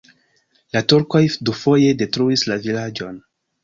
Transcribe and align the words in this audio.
La 0.77 0.81
turkoj 0.93 1.23
dufoje 1.51 1.95
detruis 2.03 2.49
la 2.53 2.63
vilaĝon. 2.69 3.27